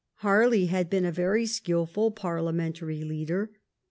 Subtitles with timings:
[0.21, 3.51] Harley had been a very skilful parliamentary leader.